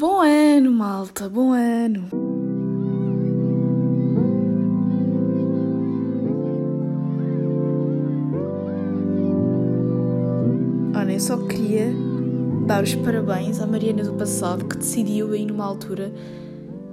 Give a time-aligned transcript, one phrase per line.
[0.00, 2.08] Bom ano, malta, bom ano.
[10.96, 11.92] Olha, eu só queria
[12.66, 16.10] dar os parabéns à Mariana do passado que decidiu aí numa altura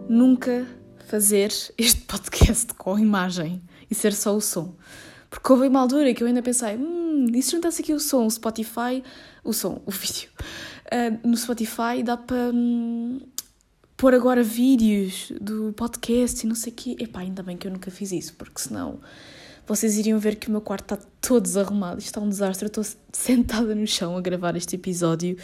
[0.09, 0.67] nunca
[1.07, 1.47] fazer
[1.77, 4.75] este podcast com imagem e ser só o som.
[5.29, 8.25] Porque houve uma altura que eu ainda pensei, hum, e se juntasse aqui o som,
[8.25, 9.01] o Spotify,
[9.45, 10.29] o som, o vídeo,
[10.93, 13.19] uh, no Spotify dá para hum,
[13.95, 16.95] pôr agora vídeos do podcast e não sei o quê.
[16.99, 18.99] Epá, ainda bem que eu nunca fiz isso, porque senão
[19.65, 21.99] vocês iriam ver que o meu quarto está todo desarrumado.
[21.99, 22.65] Isto está um desastre.
[22.65, 25.37] Eu estou sentada no chão a gravar este episódio.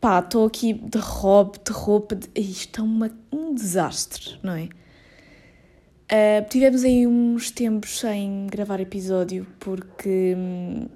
[0.00, 2.14] Pá, estou aqui de roupa, de roupa.
[2.14, 2.28] De...
[2.34, 4.68] Isto é uma, um desastre, não é?
[6.10, 10.86] Uh, tivemos aí uns tempos sem gravar episódio porque hum,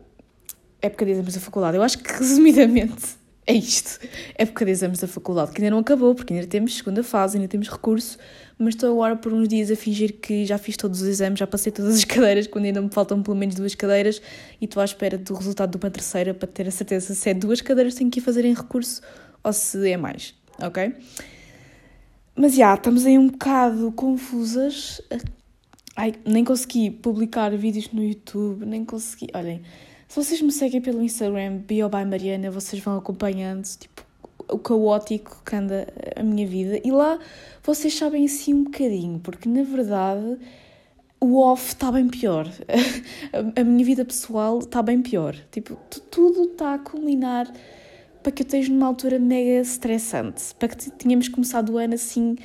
[0.83, 1.77] época de exames da faculdade.
[1.77, 3.99] Eu acho que resumidamente é isto.
[4.37, 7.49] Época de exames da faculdade, que ainda não acabou, porque ainda temos segunda fase, ainda
[7.49, 8.19] temos recurso,
[8.59, 11.47] mas estou agora por uns dias a fingir que já fiz todos os exames, já
[11.47, 14.21] passei todas as cadeiras, quando ainda me faltam pelo menos duas cadeiras,
[14.61, 17.35] e estou à espera do resultado de uma terceira para ter a certeza se é
[17.35, 19.01] duas cadeiras tenho que fazer em recurso
[19.43, 20.95] ou se é mais, ok?
[22.35, 25.02] Mas já, estamos aí um bocado confusas.
[25.95, 29.29] Ai, nem consegui publicar vídeos no YouTube, nem consegui.
[29.35, 29.61] Olhem,
[30.13, 34.05] se vocês me seguem pelo Instagram, Bio by Mariana, vocês vão acompanhando tipo,
[34.46, 36.79] o caótico que anda a minha vida.
[36.85, 37.18] E lá
[37.63, 40.37] vocês sabem assim um bocadinho, porque na verdade
[41.18, 42.46] o off está bem pior.
[43.59, 45.35] a minha vida pessoal está bem pior.
[45.51, 45.77] Tipo,
[46.10, 47.51] tudo está a culminar
[48.23, 52.37] para que eu esteja numa altura mega estressante, para que tínhamos começado o ano assim,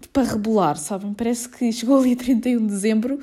[0.00, 1.12] tipo, a rebolar, sabem?
[1.12, 3.18] Parece que chegou ali a 31 de dezembro,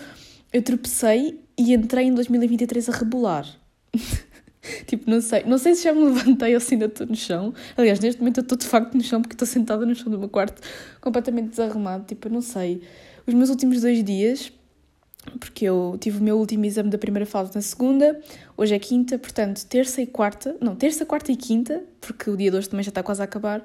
[0.51, 3.62] eu tropecei e entrei em 2023 a rebolar.
[4.87, 7.53] tipo, não sei, não sei se já me levantei ou se ainda estou no chão.
[7.77, 10.19] Aliás, neste momento eu estou de facto no chão porque estou sentada no chão do
[10.19, 10.61] meu quarto,
[11.01, 12.05] completamente desarrumado.
[12.05, 12.81] Tipo, eu não sei.
[13.25, 14.51] Os meus últimos dois dias
[15.39, 18.19] porque eu tive o meu último exame da primeira fase na segunda,
[18.57, 22.51] hoje é quinta, portanto, terça e quarta, não, terça, quarta e quinta, porque o dia
[22.51, 23.63] de hoje também já está quase a acabar.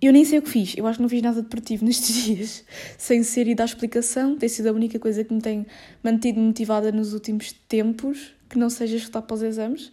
[0.00, 2.64] Eu nem sei o que fiz, eu acho que não fiz nada deportivo nestes dias,
[2.98, 5.66] sem ser e dar explicação, tem sido a única coisa que me tem
[6.02, 9.90] mantido motivada nos últimos tempos, que não seja estudar para os exames,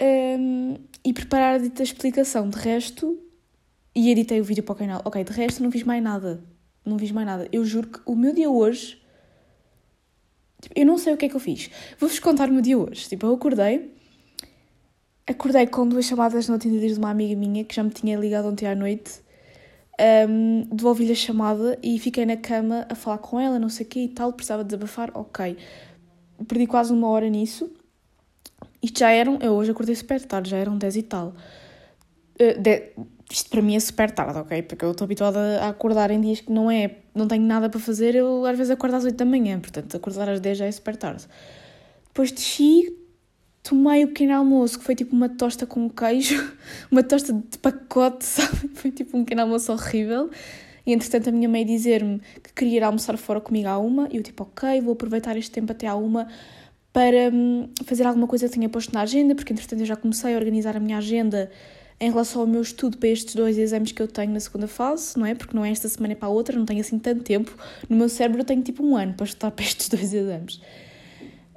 [0.00, 2.48] um, e preparar a dita explicação.
[2.48, 3.18] De resto,
[3.94, 5.02] e editei o vídeo para o canal.
[5.04, 6.42] Ok, de resto não fiz mais nada,
[6.84, 7.48] não fiz mais nada.
[7.50, 9.00] Eu juro que o meu dia hoje
[10.60, 11.70] Tipo, eu não sei o que é que eu fiz.
[11.98, 13.08] Vou-vos contar o meu dia hoje.
[13.08, 13.90] Tipo, eu acordei,
[15.26, 18.46] acordei com duas chamadas não atendidas de uma amiga minha que já me tinha ligado
[18.48, 19.22] ontem à noite.
[20.28, 23.88] Um, Devolvi-lhe a chamada e fiquei na cama a falar com ela, não sei o
[23.88, 25.56] quê e tal, precisava desabafar, ok.
[26.46, 27.70] Perdi quase uma hora nisso.
[28.82, 31.34] Isto já eram, eu hoje acordei super tarde, já eram 10 e tal.
[32.40, 32.92] Uh, de,
[33.30, 34.62] isto para mim é super tarde, ok?
[34.62, 37.78] Porque eu estou habituada a acordar em dias que não é, não tenho nada para
[37.78, 40.72] fazer, eu às vezes acordo às 8 da manhã, portanto acordar às 10 já é
[40.72, 41.26] super tarde.
[42.08, 42.92] Depois desci,
[43.62, 46.52] tomei o pequeno almoço, que foi tipo uma tosta com queijo,
[46.90, 48.68] uma tosta de pacote, sabe?
[48.74, 50.30] Foi tipo um pequeno almoço horrível.
[50.86, 54.16] E entretanto a minha mãe dizer-me que queria ir almoçar fora comigo à uma, e
[54.16, 56.28] eu tipo, ok, vou aproveitar este tempo até à uma
[56.92, 60.34] para hum, fazer alguma coisa que tinha posto na agenda, porque entretanto eu já comecei
[60.34, 61.50] a organizar a minha agenda
[62.00, 65.18] em relação ao meu estudo para estes dois exames que eu tenho na segunda fase,
[65.18, 65.34] não é?
[65.34, 67.54] Porque não é esta semana para a outra, não tenho assim tanto tempo.
[67.88, 70.60] No meu cérebro eu tenho tipo um ano para estudar para estes dois exames.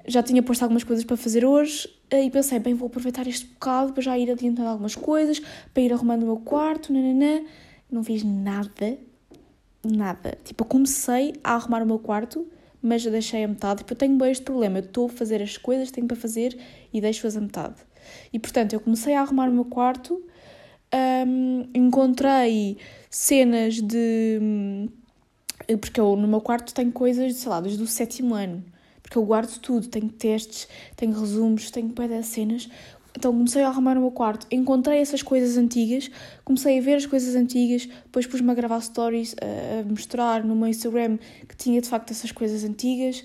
[0.06, 3.94] Já tinha posto algumas coisas para fazer hoje e pensei, bem, vou aproveitar este bocado
[3.94, 5.42] para já ir adiantando algumas coisas,
[5.74, 7.42] para ir arrumando o meu quarto, nananã.
[7.90, 8.98] Não fiz nada,
[9.84, 10.38] nada.
[10.44, 12.48] Tipo, eu comecei a arrumar o meu quarto,
[12.82, 13.80] mas deixei a metade.
[13.80, 16.18] Tipo, eu tenho bem este problema, eu estou a fazer as coisas que tenho para
[16.18, 16.58] fazer
[16.94, 17.76] e deixo-as a metade.
[18.32, 20.22] E portanto, eu comecei a arrumar o meu quarto
[20.94, 22.78] um, encontrei
[23.10, 24.40] cenas de.
[24.42, 24.90] Hum,
[25.80, 28.64] porque eu no meu quarto tenho coisas, sei lá, desde o sétimo ano.
[29.02, 32.70] Porque eu guardo tudo, tenho testes, tenho resumos, tenho pé de cenas.
[33.18, 36.10] Então comecei a arrumar o meu quarto, encontrei essas coisas antigas,
[36.44, 40.68] comecei a ver as coisas antigas, depois pus-me a gravar stories, a mostrar no meu
[40.68, 41.18] Instagram
[41.48, 43.24] que tinha de facto essas coisas antigas.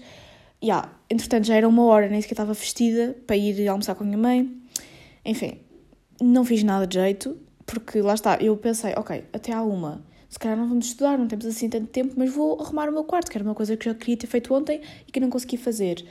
[0.62, 4.06] Yeah, entretanto já era uma hora, nem sequer estava vestida para ir almoçar com a
[4.06, 4.52] minha mãe.
[5.24, 5.58] Enfim,
[6.20, 10.38] não fiz nada de jeito, porque lá está, eu pensei, ok, até há uma, se
[10.38, 13.30] calhar não vamos estudar, não temos assim tanto tempo, mas vou arrumar o meu quarto,
[13.30, 16.04] que era uma coisa que já queria ter feito ontem e que não consegui fazer.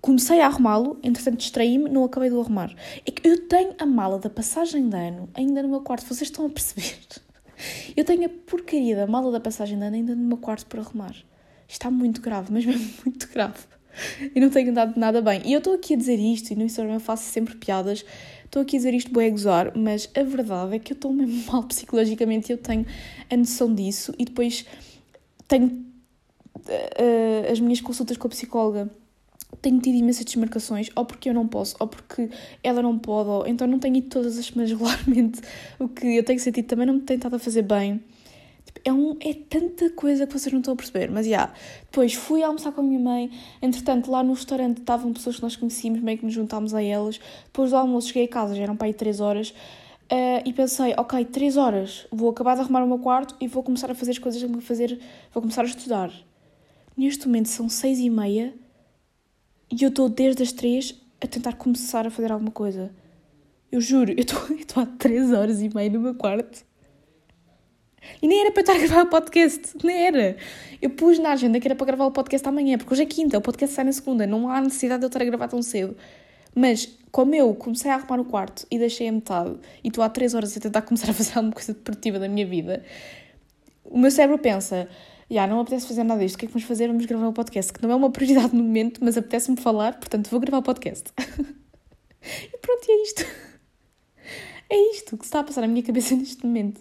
[0.00, 2.74] Comecei a arrumá-lo, entretanto distraí-me, não acabei de o arrumar.
[3.04, 6.30] É que eu tenho a mala da passagem de ano ainda no meu quarto, vocês
[6.30, 6.96] estão a perceber?
[7.94, 10.80] Eu tenho a porcaria da mala da passagem de ano ainda no meu quarto para
[10.80, 11.14] arrumar.
[11.68, 13.58] Está muito grave, mas mesmo muito grave.
[14.34, 15.42] E não tenho andado nada bem.
[15.44, 18.02] E eu estou aqui a dizer isto, e no Instagram eu faço sempre piadas
[18.50, 21.44] estou aqui a dizer isto bem gozar, mas a verdade é que eu estou mesmo
[21.50, 22.84] mal psicologicamente e eu tenho
[23.30, 24.66] a noção disso e depois
[25.46, 28.90] tenho uh, as minhas consultas com a psicóloga
[29.60, 32.30] tenho tido imensas desmarcações, ou porque eu não posso, ou porque
[32.62, 35.40] ela não pode, ou então não tenho ido todas as semanas regularmente,
[35.78, 38.00] o que eu tenho sentido também não me tem estado a fazer bem.
[38.64, 41.30] Tipo, é, um, é tanta coisa que vocês não estão a perceber, mas já.
[41.30, 41.54] Yeah.
[41.82, 43.30] Depois fui almoçar com a minha mãe,
[43.60, 47.20] entretanto lá no restaurante estavam pessoas que nós conhecíamos, meio que nos juntámos a elas.
[47.46, 50.94] Depois do almoço cheguei a casa, já eram para aí 3 horas, uh, e pensei,
[50.96, 54.12] ok, 3 horas, vou acabar de arrumar o meu quarto e vou começar a fazer
[54.12, 54.98] as coisas que tenho fazer,
[55.32, 56.12] vou começar a estudar.
[56.96, 58.54] Neste momento são 6 e meia
[59.70, 62.90] e eu estou desde as três a tentar começar a fazer alguma coisa.
[63.70, 64.42] Eu juro, eu estou
[64.82, 66.64] há três horas e meia no meu quarto.
[68.20, 70.36] E nem era para estar a gravar o podcast, nem era.
[70.80, 73.38] Eu pus na agenda que era para gravar o podcast amanhã, porque hoje é quinta,
[73.38, 75.96] o podcast sai na segunda, não há necessidade de eu estar a gravar tão cedo.
[76.54, 80.08] Mas, como eu comecei a arrumar o quarto e deixei a metade, e estou há
[80.08, 82.82] três horas a tentar começar a fazer alguma coisa deportiva da minha vida,
[83.84, 84.88] o meu cérebro pensa:
[85.30, 86.88] já, não apetece fazer nada disto, o que é que vamos fazer?
[86.88, 90.28] Vamos gravar o podcast, que não é uma prioridade no momento, mas apetece-me falar, portanto
[90.28, 91.12] vou gravar o podcast.
[92.52, 93.26] e pronto, e é isto.
[94.68, 96.80] É isto que está a passar na minha cabeça neste momento.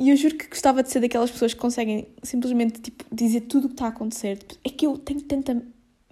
[0.00, 3.64] E eu juro que gostava de ser daquelas pessoas que conseguem simplesmente tipo, dizer tudo
[3.64, 4.38] o que está a acontecer.
[4.64, 5.60] É que eu tenho tanta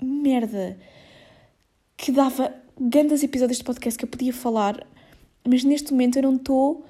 [0.02, 0.76] merda
[1.96, 4.86] que dava grandes episódios de podcast que eu podia falar,
[5.48, 6.84] mas neste momento eu não estou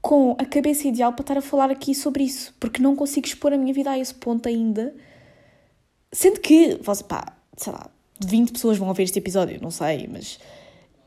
[0.00, 3.52] com a cabeça ideal para estar a falar aqui sobre isso, porque não consigo expor
[3.52, 4.94] a minha vida a esse ponto ainda.
[6.12, 7.90] Sendo que, pá, sei lá,
[8.24, 10.38] 20 pessoas vão ouvir este episódio, não sei, mas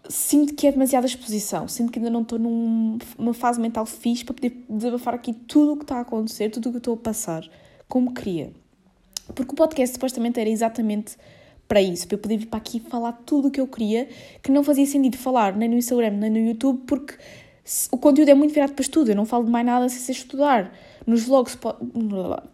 [0.10, 4.34] sinto que é demasiada exposição, sinto que ainda não estou numa fase mental fixe para
[4.34, 7.48] poder desabafar aqui tudo o que está a acontecer, tudo o que estou a passar,
[7.88, 8.52] como queria.
[9.34, 11.16] Porque o podcast supostamente era exatamente
[11.68, 14.08] para isso, para eu poder vir para aqui falar tudo o que eu queria,
[14.42, 17.16] que não fazia sentido falar nem no Instagram nem no YouTube, porque
[17.92, 20.12] o conteúdo é muito virado para estudo, eu não falo de mais nada sem ser
[20.12, 20.74] estudar.
[21.08, 21.58] Nos vlogs,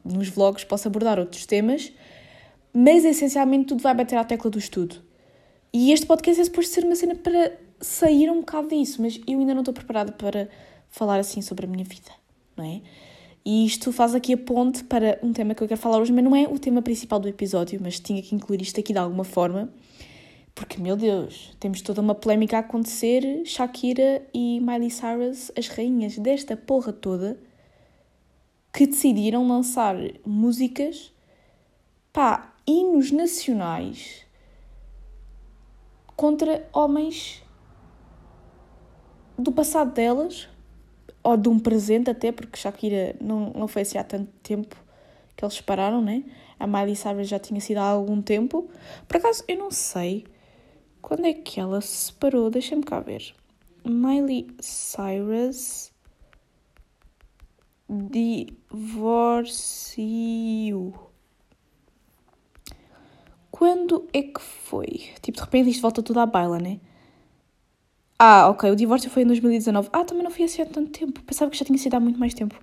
[0.05, 1.91] nos vlogs posso abordar outros temas,
[2.73, 4.97] mas essencialmente tudo vai bater à tecla do estudo.
[5.73, 9.39] E este podcast é suposto ser uma cena para sair um bocado disso, mas eu
[9.39, 10.49] ainda não estou preparada para
[10.89, 12.11] falar assim sobre a minha vida,
[12.55, 12.81] não é?
[13.45, 16.23] E isto faz aqui a ponte para um tema que eu quero falar hoje, mas
[16.23, 19.23] não é o tema principal do episódio, mas tinha que incluir isto aqui de alguma
[19.23, 19.71] forma
[20.53, 23.43] porque, meu Deus, temos toda uma polémica a acontecer.
[23.45, 27.39] Shakira e Miley Cyrus, as rainhas desta porra toda,
[28.73, 31.13] que decidiram lançar músicas,
[32.11, 34.25] pá, hinos nacionais
[36.15, 37.41] contra homens
[39.37, 40.49] do passado delas,
[41.23, 44.75] ou de um presente até, porque Shakira não, não foi assim há tanto tempo
[45.35, 46.23] que eles pararam, né?
[46.59, 48.69] A Miley Cyrus já tinha sido há algum tempo.
[49.07, 50.25] Por acaso, eu não sei
[51.01, 52.49] quando é que ela se separou?
[52.49, 53.33] Deixa-me cá ver.
[53.85, 55.91] Miley Cyrus
[57.89, 59.49] divorciou.
[63.49, 65.09] Quando é que foi?
[65.21, 66.79] Tipo, de repente isto volta tudo à baila, né?
[68.17, 69.89] Ah, ok, o divórcio foi em 2019.
[69.91, 71.23] Ah, também não foi assim há tanto tempo.
[71.23, 72.55] Pensava que já tinha sido há muito mais tempo.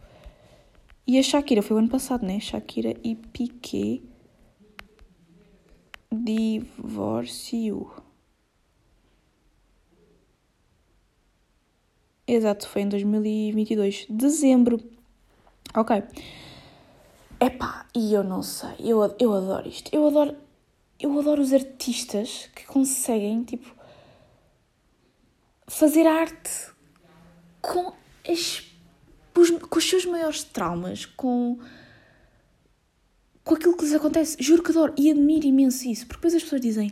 [1.06, 2.38] E a Shakira foi o ano passado, né?
[2.40, 4.02] Shakira e Piquet
[6.12, 8.05] divorciou.
[12.26, 14.80] Exato, foi em 2022, dezembro.
[15.74, 16.02] Ok.
[17.38, 19.94] Epá, e eu não sei, eu, eu adoro isto.
[19.94, 20.34] Eu adoro,
[20.98, 23.72] eu adoro os artistas que conseguem, tipo,
[25.68, 26.72] fazer arte
[27.60, 27.92] com,
[28.28, 28.64] as,
[29.32, 31.58] com os seus maiores traumas, com,
[33.44, 34.36] com aquilo que lhes acontece.
[34.40, 36.90] Juro que adoro e admiro imenso isso, porque depois as pessoas dizem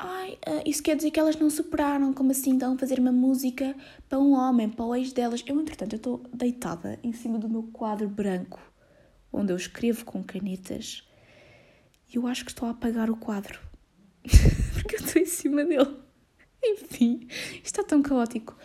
[0.00, 3.10] Ai, uh, isso quer dizer que elas não superaram, como assim estão a fazer uma
[3.10, 3.74] música
[4.08, 5.42] para um homem, para o ex delas.
[5.44, 8.60] Eu, entretanto, eu estou deitada em cima do meu quadro branco,
[9.32, 11.02] onde eu escrevo com canetas,
[12.08, 13.58] e eu acho que estou a apagar o quadro,
[14.72, 15.96] porque eu estou em cima dele.
[16.62, 18.56] Enfim, isto está tão caótico.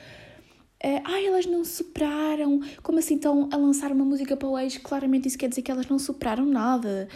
[0.84, 4.78] Uh, ai, elas não superaram, como assim estão a lançar uma música para o ex?
[4.78, 7.08] Claramente isso quer dizer que elas não superaram nada.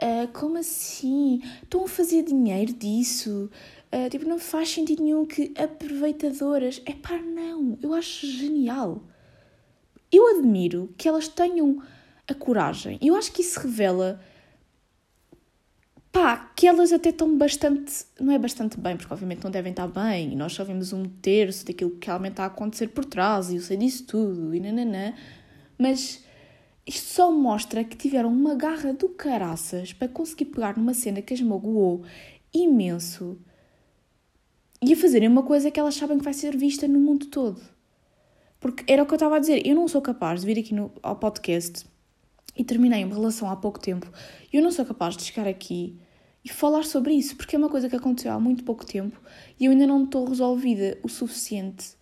[0.00, 1.42] Uh, como assim?
[1.62, 3.50] Estão a fazer dinheiro disso?
[3.92, 6.80] Uh, tipo, não faz sentido nenhum que aproveitadoras.
[6.86, 7.78] É pá, não.
[7.82, 9.02] Eu acho genial.
[10.10, 11.82] Eu admiro que elas tenham
[12.26, 12.98] a coragem.
[13.02, 14.20] Eu acho que isso revela.
[16.10, 18.06] Pá, que elas até estão bastante.
[18.18, 20.32] Não é bastante bem, porque obviamente não devem estar bem.
[20.32, 23.50] E nós só vimos um terço daquilo que realmente está a acontecer por trás.
[23.50, 24.54] E eu sei disso tudo.
[24.54, 25.12] E nananã.
[25.76, 26.24] Mas
[26.86, 31.34] isto só mostra que tiveram uma garra do caraças para conseguir pegar numa cena que
[31.34, 32.02] as magoou
[32.52, 33.38] imenso
[34.82, 37.60] e a fazerem uma coisa que elas sabem que vai ser vista no mundo todo.
[38.58, 40.74] Porque era o que eu estava a dizer, eu não sou capaz de vir aqui
[40.74, 41.86] no, ao podcast
[42.56, 44.10] e terminei uma relação há pouco tempo,
[44.52, 45.98] eu não sou capaz de chegar aqui
[46.44, 49.20] e falar sobre isso, porque é uma coisa que aconteceu há muito pouco tempo
[49.58, 51.94] e eu ainda não estou resolvida o suficiente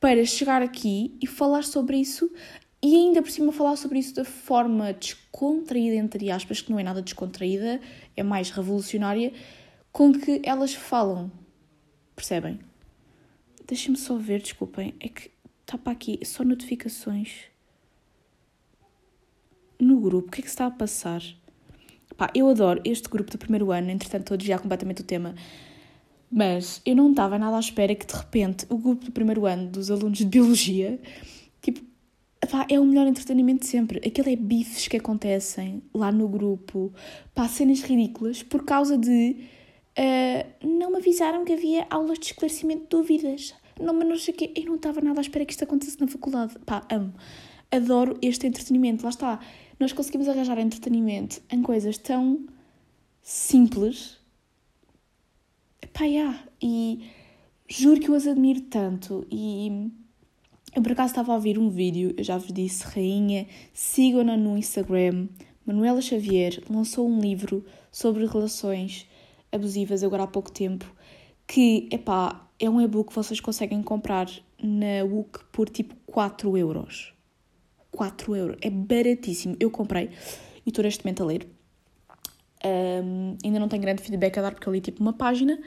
[0.00, 2.28] para chegar aqui e falar sobre isso
[2.82, 6.82] e ainda por cima falar sobre isso de forma descontraída, entre aspas, que não é
[6.82, 7.80] nada descontraída,
[8.16, 9.32] é mais revolucionária,
[9.92, 11.30] com que elas falam.
[12.16, 12.58] Percebem?
[13.66, 17.44] Deixem-me só ver, desculpem, é que está para aqui só notificações
[19.78, 20.28] no grupo.
[20.28, 21.22] O que é que se está a passar?
[22.16, 25.34] Pá, eu adoro este grupo do primeiro ano, entretanto estou a desviar completamente o tema,
[26.30, 29.70] mas eu não estava nada à espera que de repente o grupo do primeiro ano
[29.70, 31.00] dos alunos de Biologia,
[32.52, 34.06] pá, é o melhor entretenimento de sempre.
[34.06, 36.92] Aquilo é bifes que acontecem lá no grupo,
[37.34, 39.38] pá, cenas ridículas, por causa de
[39.98, 43.54] uh, não me avisaram que havia aulas de esclarecimento de dúvidas.
[43.80, 44.52] Não, mas não sei o quê.
[44.54, 46.54] Eu não estava nada à espera que isto acontecesse na faculdade.
[46.66, 47.14] Pá, amo.
[47.70, 49.02] Adoro este entretenimento.
[49.02, 49.40] Lá está
[49.80, 52.46] nós conseguimos arranjar entretenimento em coisas tão
[53.22, 54.18] simples.
[55.94, 56.44] Pá, yeah.
[56.62, 57.10] e
[57.66, 59.26] juro que eu as admiro tanto.
[59.30, 59.90] E
[60.74, 64.56] eu por acaso estava a ouvir um vídeo, eu já vos disse, rainha, sigam-na no
[64.56, 65.28] Instagram.
[65.66, 69.06] Manuela Xavier lançou um livro sobre relações
[69.52, 70.90] abusivas agora há pouco tempo,
[71.46, 74.28] que, epá, é um e-book que vocês conseguem comprar
[74.62, 77.12] na WUC por tipo 4 euros.
[77.90, 78.56] 4 euros.
[78.62, 79.56] É baratíssimo.
[79.60, 80.08] Eu comprei
[80.64, 81.46] e estou neste momento a ler.
[82.64, 85.58] Um, ainda não tenho grande feedback a dar porque eu li tipo uma página,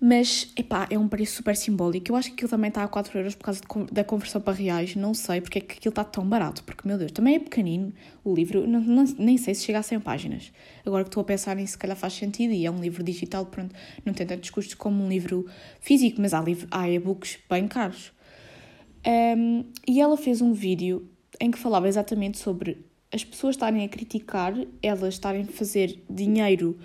[0.00, 2.12] mas epá, é um preço super simbólico.
[2.12, 4.52] Eu acho que aquilo também está a 4 euros por causa de, da conversão para
[4.52, 4.94] reais.
[4.94, 7.92] Não sei porque é que aquilo está tão barato, porque meu Deus, também é pequenino
[8.22, 10.52] o livro, não, não, nem sei se chega a 100 páginas.
[10.86, 13.46] Agora que estou a pensar nisso, se calhar faz sentido e é um livro digital,
[13.46, 13.74] pronto,
[14.04, 15.46] não tem tantos custos como um livro
[15.80, 18.12] físico, mas há, livro, há e-books bem caros.
[19.04, 21.08] Um, e ela fez um vídeo
[21.40, 26.78] em que falava exatamente sobre as pessoas estarem a criticar, elas estarem a fazer dinheiro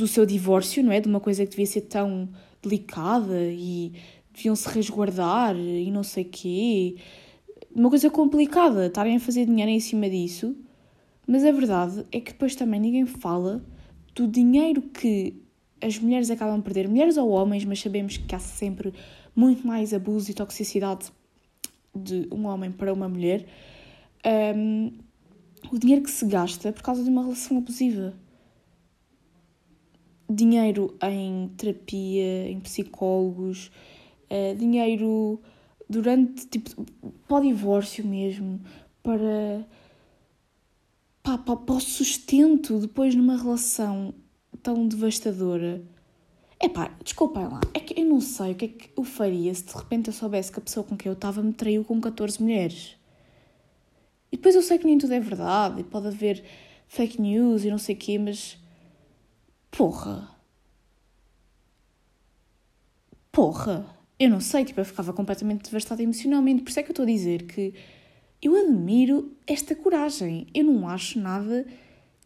[0.00, 1.00] do seu divórcio, não é?
[1.00, 2.28] De uma coisa que devia ser tão
[2.62, 3.92] delicada e
[4.32, 6.96] deviam se resguardar e não sei quê.
[7.74, 10.56] Uma coisa complicada, estarem a fazer dinheiro em cima disso.
[11.26, 13.62] Mas a verdade é que depois também ninguém fala
[14.14, 15.36] do dinheiro que
[15.80, 18.92] as mulheres acabam a perder, mulheres ou homens, mas sabemos que há sempre
[19.36, 21.12] muito mais abuso e toxicidade
[21.94, 23.46] de um homem para uma mulher,
[24.56, 24.92] um,
[25.70, 28.14] o dinheiro que se gasta por causa de uma relação abusiva.
[30.30, 33.70] Dinheiro em terapia, em psicólogos,
[34.30, 35.40] uh, dinheiro
[35.88, 36.86] durante, tipo,
[37.26, 38.60] para o divórcio mesmo,
[39.02, 39.66] para,
[41.22, 44.14] para, para o sustento depois numa relação
[44.62, 45.82] tão devastadora.
[46.60, 49.52] É pá, desculpem lá, é que eu não sei o que é que eu faria
[49.54, 52.00] se de repente eu soubesse que a pessoa com quem eu estava me traiu com
[52.00, 52.96] 14 mulheres.
[54.30, 56.44] E depois eu sei que nem tudo é verdade e pode haver
[56.86, 58.59] fake news e não sei o quê, mas.
[59.70, 60.28] Porra!
[63.32, 63.86] Porra!
[64.18, 66.62] Eu não sei, tipo, eu ficava completamente devastada emocionalmente.
[66.62, 67.72] Por isso é que eu estou a dizer que
[68.42, 70.46] eu admiro esta coragem.
[70.54, 71.66] Eu não acho nada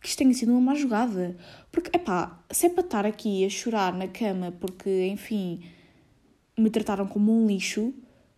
[0.01, 1.37] que isto tenha sido uma má jogada.
[1.71, 5.63] Porque, epá, se é para estar aqui a chorar na cama porque, enfim,
[6.59, 7.95] me trataram como um lixo,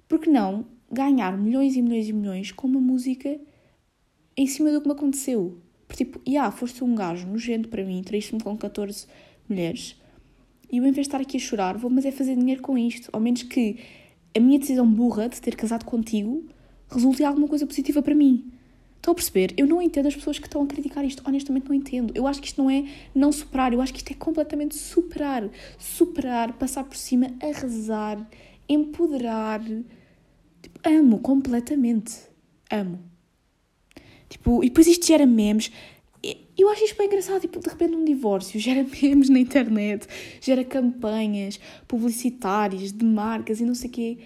[0.08, 3.40] por que não ganhar milhões e milhões e milhões com uma música
[4.36, 5.60] em cima do que me aconteceu?
[5.86, 9.06] Porque, tipo, ah, yeah, foste um gajo nojento para mim, traíste-me com 14
[9.48, 9.96] mulheres,
[10.70, 12.76] e eu, em vez de estar aqui a chorar, vou, mas é fazer dinheiro com
[12.76, 13.08] isto.
[13.12, 13.78] Ao menos que
[14.36, 16.44] a minha decisão burra de ter casado contigo
[16.90, 18.52] resulte em alguma coisa positiva para mim.
[18.96, 19.54] Estão a perceber?
[19.56, 21.22] Eu não entendo as pessoas que estão a criticar isto.
[21.24, 22.12] Honestamente, não entendo.
[22.16, 23.72] Eu acho que isto não é não superar.
[23.72, 25.48] Eu acho que isto é completamente superar.
[25.78, 28.28] Superar, passar por cima, arrasar,
[28.68, 29.62] empoderar.
[30.60, 32.18] Tipo, amo completamente.
[32.68, 32.98] Amo.
[34.38, 35.70] Tipo, e depois isto gera memes.
[36.58, 37.40] Eu acho isto bem engraçado.
[37.40, 40.06] Tipo, de repente, um divórcio gera memes na internet,
[40.40, 44.18] gera campanhas publicitárias de marcas e não sei o quê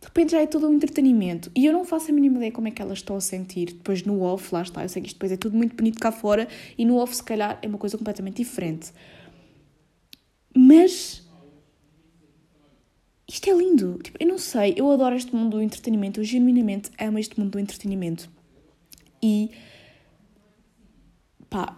[0.00, 1.50] de repente já é todo um entretenimento.
[1.54, 3.66] E eu não faço a mínima ideia como é que elas estão a sentir.
[3.66, 6.12] Depois no off, lá está, eu sei que isto depois é tudo muito bonito cá
[6.12, 8.92] fora e no off, se calhar, é uma coisa completamente diferente.
[10.56, 11.26] Mas.
[13.28, 13.98] Isto é lindo.
[14.02, 17.50] Tipo, eu não sei, eu adoro este mundo do entretenimento, eu genuinamente amo este mundo
[17.50, 18.30] do entretenimento.
[19.22, 19.50] E.
[21.50, 21.76] pá,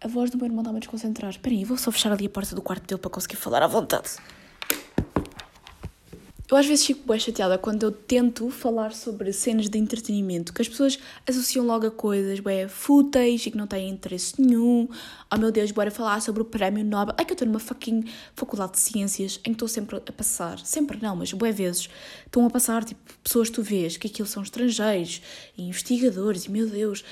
[0.00, 1.30] a voz do meu irmão está-me a desconcentrar.
[1.30, 3.66] Espera aí, vou só fechar ali a porta do quarto dele para conseguir falar à
[3.66, 4.10] vontade.
[6.52, 10.60] Eu às vezes fico bem chateada quando eu tento falar sobre cenas de entretenimento, que
[10.60, 14.86] as pessoas associam logo a coisas bem fúteis e que não têm interesse nenhum.
[15.32, 17.14] Oh meu Deus, bora falar sobre o prémio Nobel.
[17.16, 18.04] É que eu estou numa fucking
[18.36, 21.88] faculdade de ciências em que estou sempre a passar, sempre não, mas boas vezes,
[22.26, 25.22] estão a passar, tipo, pessoas que tu vês que aquilo são estrangeiros,
[25.56, 27.02] investigadores, e meu Deus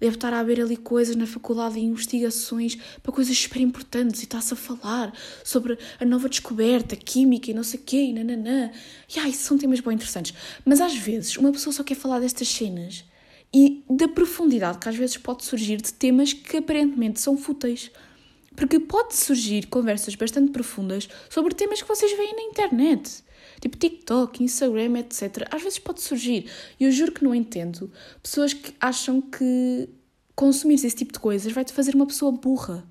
[0.00, 4.52] deve estar a haver ali coisas na faculdade investigações para coisas super importantes e está-se
[4.52, 5.12] a falar
[5.44, 8.70] sobre a nova descoberta, química e não sei o quê, e nananã.
[9.14, 10.34] E ai, são temas bem interessantes.
[10.64, 13.04] Mas às vezes uma pessoa só quer falar destas cenas
[13.52, 17.90] e da profundidade que às vezes pode surgir de temas que aparentemente são fúteis.
[18.54, 23.22] Porque pode surgir conversas bastante profundas sobre temas que vocês veem na internet.
[23.60, 25.48] Tipo TikTok, Instagram, etc.
[25.50, 26.50] Às vezes pode surgir.
[26.78, 27.90] E eu juro que não entendo
[28.22, 29.88] pessoas que acham que
[30.34, 32.86] consumir esse tipo de coisas vai-te fazer uma pessoa burra.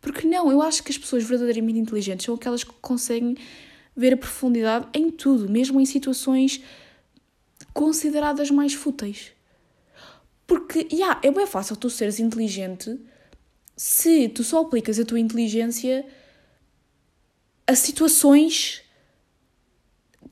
[0.00, 3.36] Porque não, eu acho que as pessoas verdadeiramente inteligentes são aquelas que conseguem
[3.94, 6.62] ver a profundidade em tudo, mesmo em situações
[7.72, 9.32] consideradas mais fúteis.
[10.46, 12.98] Porque, yeah, é bem fácil tu seres inteligente
[13.76, 16.06] se tu só aplicas a tua inteligência
[17.66, 18.82] a situações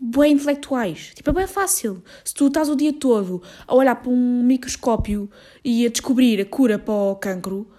[0.00, 1.12] bem intelectuais.
[1.14, 2.02] Tipo, é bem fácil.
[2.24, 5.30] Se tu estás o dia todo a olhar para um microscópio
[5.64, 7.70] e a descobrir a cura para o cancro,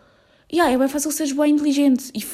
[0.51, 2.11] yeah, é bem fácil seres bem inteligente.
[2.13, 2.25] E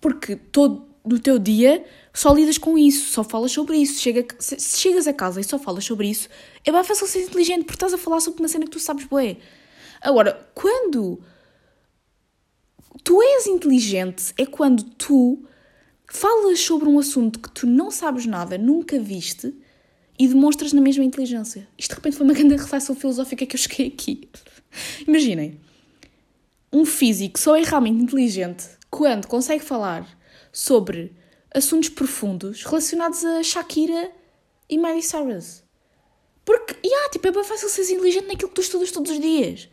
[0.00, 4.00] porque todo o teu dia só lidas com isso, só falas sobre isso.
[4.00, 6.28] Chega, se, se chegas a casa e só falas sobre isso,
[6.64, 9.04] é bem fácil ser inteligente porque estás a falar sobre uma cena que tu sabes
[9.06, 9.38] bem.
[10.00, 11.20] Agora, quando
[13.02, 15.44] tu és inteligente, é quando tu
[16.08, 19.54] falas sobre um assunto que tu não sabes nada, nunca viste,
[20.18, 21.68] e demonstras na mesma inteligência.
[21.76, 24.28] Isto de repente foi uma grande reflexão filosófica que eu cheguei aqui.
[25.06, 25.60] Imaginem,
[26.72, 30.06] um físico só é realmente inteligente quando consegue falar
[30.52, 31.14] sobre
[31.54, 34.10] assuntos profundos relacionados a Shakira
[34.68, 35.62] e Miley Cyrus.
[36.44, 39.68] Porque, yeah, tipo, é bem fácil ser inteligente naquilo que tu estudas todos os dias.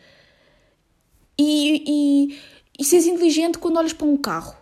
[1.38, 2.40] E, e,
[2.80, 4.56] e seres inteligente quando olhas para um carro.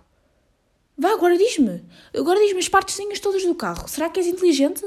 [1.02, 1.84] Vá, agora diz-me.
[2.16, 3.88] Agora diz-me as partezinhas todas do carro.
[3.88, 4.86] Será que és inteligente?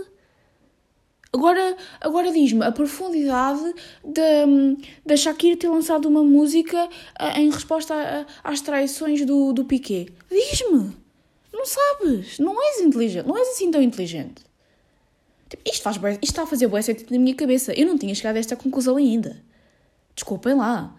[1.33, 4.47] Agora, agora diz-me a profundidade da,
[5.05, 10.07] da Shakira ter lançado uma música uh, em resposta a, às traições do, do Piquet.
[10.31, 10.97] Diz-me.
[11.53, 12.39] Não sabes.
[12.39, 13.27] Não és inteligente.
[13.27, 14.45] Não és assim tão inteligente.
[15.49, 17.73] Tipo, isto, faz, isto está a fazer boa sentido na minha cabeça.
[17.73, 19.43] Eu não tinha chegado a esta conclusão ainda.
[20.15, 20.95] Desculpem lá.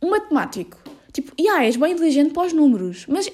[0.00, 0.78] Um matemático.
[1.12, 3.04] Tipo, yeah, és bem inteligente para os números.
[3.06, 3.30] Mas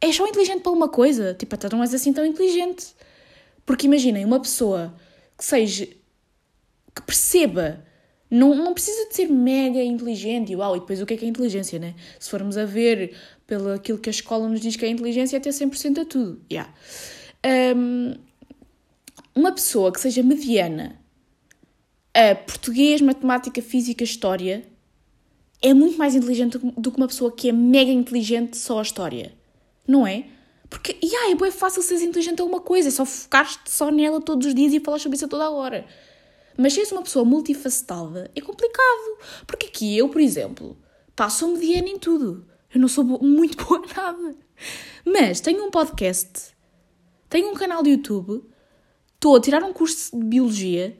[0.00, 1.34] és só inteligente para uma coisa.
[1.34, 2.94] Tipo, até não és assim tão inteligente.
[3.64, 4.94] Porque imaginem, uma pessoa
[5.36, 5.86] que seja.
[6.94, 7.84] que perceba.
[8.30, 11.24] Não, não precisa de ser mega inteligente e uau, e depois o que é que
[11.24, 11.94] é inteligência, né?
[12.20, 15.40] Se formos a ver pelo aquilo que a escola nos diz que é inteligência, é
[15.40, 16.42] ter 100% a tudo.
[16.52, 16.70] Yeah.
[17.74, 18.14] Um,
[19.34, 21.00] uma pessoa que seja mediana
[22.12, 24.62] a português, matemática, física, história
[25.62, 29.37] é muito mais inteligente do que uma pessoa que é mega inteligente só a história
[29.88, 30.26] não é?
[30.68, 34.20] Porque, yeah, é bem fácil seres inteligente a uma coisa, é só focar-te só nela
[34.20, 35.86] todos os dias e falar sobre isso a toda a hora.
[36.58, 39.18] Mas seres uma pessoa multifacetada é complicado.
[39.46, 40.76] Porque aqui eu, por exemplo,
[41.16, 42.46] passo sou mediana em tudo.
[42.74, 44.36] Eu não sou muito boa a nada.
[45.06, 46.54] Mas tenho um podcast,
[47.30, 48.44] tenho um canal de YouTube,
[49.14, 50.98] estou a tirar um curso de biologia,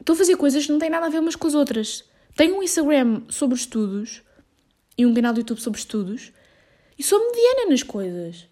[0.00, 2.04] estou a fazer coisas que não têm nada a ver umas com as outras.
[2.34, 4.22] Tenho um Instagram sobre estudos
[4.96, 6.32] e um canal de YouTube sobre estudos.
[6.98, 8.48] E sou mediana nas coisas.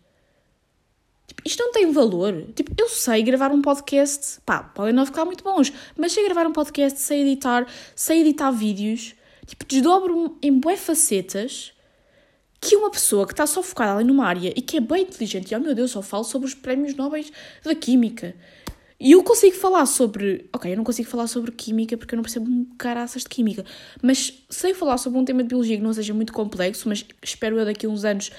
[1.26, 2.46] Tipo, isto não tem valor.
[2.54, 6.46] Tipo, eu sei gravar um podcast, pá, podem não ficar muito bons, mas sei gravar
[6.46, 11.72] um podcast, sei editar, sei editar vídeos, tipo, desdobro em bué facetas
[12.60, 15.52] que uma pessoa que está só focada ali numa área e que é bem inteligente,
[15.52, 17.30] e oh meu Deus, só falo sobre os prémios nobres
[17.62, 18.34] da Química.
[18.98, 20.48] E eu consigo falar sobre.
[20.52, 23.64] Ok, eu não consigo falar sobre química porque eu não percebo um caraças de química.
[24.02, 27.58] Mas sei falar sobre um tema de biologia que não seja muito complexo, mas espero
[27.58, 28.30] eu daqui a uns anos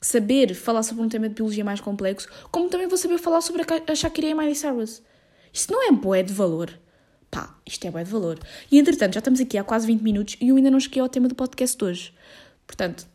[0.00, 3.62] saber falar sobre um tema de biologia mais complexo, como também vou saber falar sobre
[3.86, 5.02] a Shakira e a Miley Cyrus.
[5.52, 6.72] Isto não é bué de valor.
[7.30, 8.38] Pá, isto é bué de valor.
[8.72, 11.08] E entretanto, já estamos aqui há quase 20 minutos e eu ainda não cheguei ao
[11.08, 12.14] tema do podcast de hoje.
[12.66, 13.06] Portanto,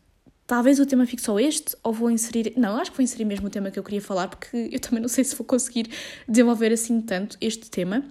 [0.47, 2.53] Talvez o tema fique só este, ou vou inserir.
[2.55, 5.01] Não, acho que vou inserir mesmo o tema que eu queria falar, porque eu também
[5.01, 5.89] não sei se vou conseguir
[6.27, 8.05] desenvolver assim tanto este tema.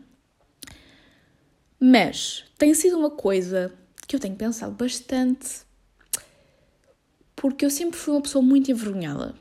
[1.79, 3.73] Mas tem sido uma coisa
[4.07, 5.61] que eu tenho pensado bastante,
[7.37, 9.35] porque eu sempre fui uma pessoa muito envergonhada.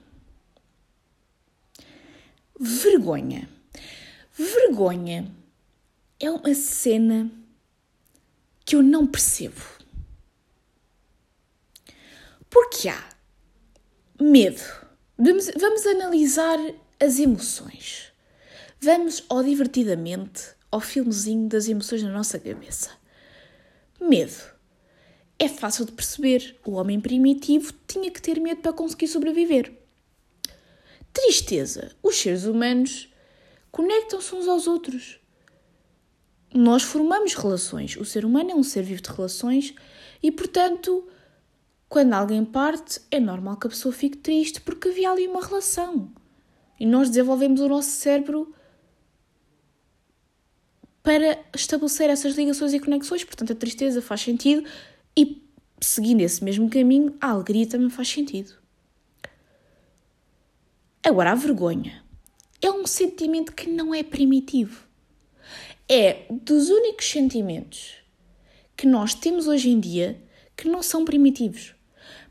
[2.60, 3.50] Vergonha.
[4.32, 5.32] Vergonha
[6.20, 7.32] é uma cena
[8.66, 9.62] que eu não percebo.
[12.54, 13.04] Porque há
[14.22, 14.62] medo.
[15.18, 16.60] Vamos, vamos analisar
[17.00, 18.14] as emoções.
[18.80, 22.92] Vamos ao divertidamente, ao filmezinho das emoções na nossa cabeça.
[24.00, 24.54] Medo.
[25.40, 26.60] É fácil de perceber.
[26.64, 29.74] O homem primitivo tinha que ter medo para conseguir sobreviver.
[31.12, 31.92] Tristeza.
[32.04, 33.12] Os seres humanos
[33.72, 35.20] conectam-se uns aos outros.
[36.54, 37.98] Nós formamos relações.
[37.98, 39.74] O ser humano é um ser vivo de relações
[40.22, 41.10] e, portanto,
[41.94, 46.12] quando alguém parte, é normal que a pessoa fique triste porque havia ali uma relação.
[46.80, 48.52] E nós desenvolvemos o nosso cérebro
[51.04, 53.24] para estabelecer essas ligações e conexões.
[53.24, 54.68] Portanto, a tristeza faz sentido
[55.16, 55.48] e,
[55.80, 58.56] seguindo esse mesmo caminho, a alegria também faz sentido.
[61.04, 62.04] Agora, a vergonha
[62.60, 64.88] é um sentimento que não é primitivo.
[65.88, 67.98] É dos únicos sentimentos
[68.76, 70.20] que nós temos hoje em dia
[70.58, 71.73] que não são primitivos.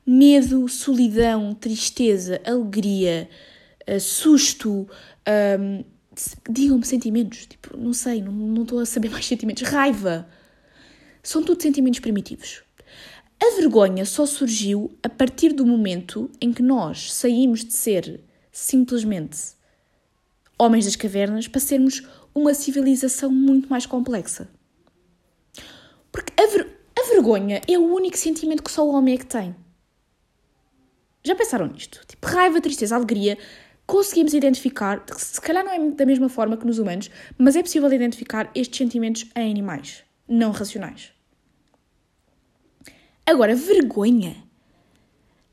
[0.04, 3.28] Medo, solidão, tristeza, alegria,
[3.86, 4.88] eh, susto,
[6.50, 9.62] digam-me sentimentos, tipo, não sei, não, não estou a saber mais sentimentos.
[9.62, 10.28] Raiva.
[11.22, 12.62] São tudo sentimentos primitivos.
[13.40, 18.20] A vergonha só surgiu a partir do momento em que nós saímos de ser
[18.52, 19.38] simplesmente
[20.58, 22.02] homens das cavernas para sermos
[22.34, 24.48] uma civilização muito mais complexa.
[26.12, 29.26] Porque a, ver a vergonha é o único sentimento que só o homem é que
[29.26, 29.56] tem.
[31.24, 32.04] Já pensaram nisto?
[32.06, 33.38] Tipo, raiva, tristeza, alegria
[33.86, 37.92] conseguimos identificar, se calhar não é da mesma forma que nos humanos, mas é possível
[37.92, 41.12] identificar estes sentimentos em animais não racionais.
[43.26, 44.36] Agora, vergonha.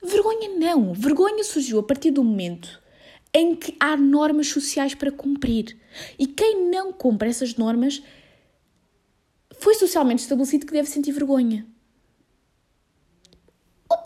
[0.01, 0.93] Vergonha não.
[0.93, 2.81] Vergonha surgiu a partir do momento
[3.33, 5.77] em que há normas sociais para cumprir.
[6.17, 8.01] E quem não cumpre essas normas
[9.59, 11.67] foi socialmente estabelecido que deve sentir vergonha.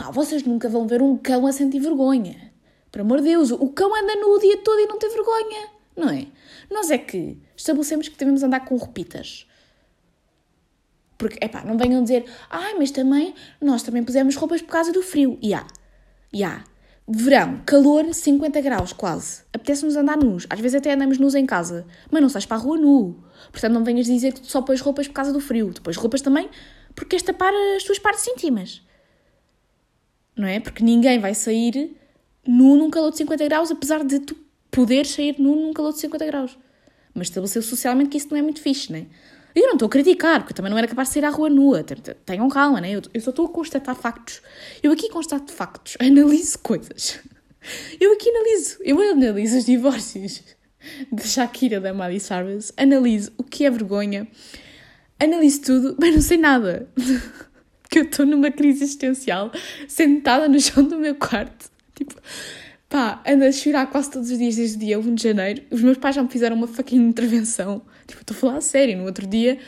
[0.04, 2.52] Opa, vocês nunca vão ver um cão a sentir vergonha.
[2.92, 5.70] Por amor de Deus, o cão anda nu o dia todo e não tem vergonha,
[5.96, 6.28] não é?
[6.70, 9.48] Nós é que estabelecemos que devemos andar com roupitas.
[11.18, 15.02] Porque, epá, não venham dizer, ai, mas também, nós também pusemos roupas por causa do
[15.02, 15.38] frio.
[15.42, 15.66] E há,
[16.34, 16.63] e há.
[17.08, 19.44] Verão, calor, 50 graus quase.
[19.54, 20.46] Apetece-nos andar nus.
[20.50, 21.86] Às vezes até andamos nus em casa.
[22.10, 23.24] Mas não sais para a rua nu.
[23.52, 25.74] Portanto, não venhas dizer que tu só pões roupas por causa do frio.
[25.74, 26.50] Tu pões roupas também
[26.96, 28.82] porque queres tapar as tuas partes íntimas.
[30.36, 30.60] Não é?
[30.60, 31.96] Porque ninguém vai sair
[32.48, 34.36] nu num calor de 50 graus, apesar de tu
[34.72, 36.58] poderes sair nu num calor de 50 graus.
[37.13, 39.06] Mas estabeleceu socialmente que isso não é muito fixe, né?
[39.56, 41.48] Eu não estou a criticar, porque eu também não era capaz de sair à rua
[41.50, 41.84] nua.
[42.26, 42.91] Tenham calma, né?
[42.91, 44.41] Eu, só estou a constatar factos.
[44.82, 47.19] Eu aqui constato factos, analiso coisas.
[48.00, 48.78] Eu aqui analiso.
[48.82, 50.41] Eu analiso os divórcios
[51.12, 54.28] de Shakira da Miley Cyrus, analiso o que é vergonha,
[55.19, 56.89] analiso tudo, mas não sei nada.
[57.94, 59.52] Porque eu estou numa crise existencial,
[59.88, 62.16] sentada no chão do meu quarto Tipo,
[62.90, 65.62] pá, ando a chorar quase todos os dias desde o dia 1 de janeiro.
[65.70, 67.84] Os meus pais já me fizeram uma fucking intervenção.
[68.08, 68.98] Tipo, estou a falar a sério.
[68.98, 69.60] No outro dia,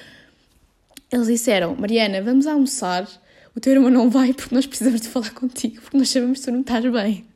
[1.12, 3.08] eles disseram: Mariana, vamos almoçar.
[3.56, 6.46] O teu irmão não vai porque nós precisamos de falar contigo, porque nós sabemos que
[6.46, 7.26] tu não estás bem.